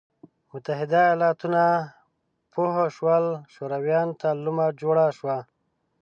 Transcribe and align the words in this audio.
متحده 0.51 0.99
ایالتونه 1.09 1.63
پوه 2.51 2.73
شول 2.97 3.25
شورویانو 3.53 4.17
ته 4.21 4.27
لومه 4.43 4.67
جوړه 4.81 5.05
شوه. 5.17 5.37